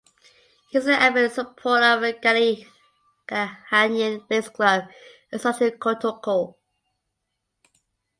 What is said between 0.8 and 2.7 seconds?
an avid supporter of Ghanaian